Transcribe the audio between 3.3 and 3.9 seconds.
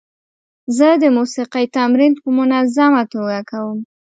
کوم.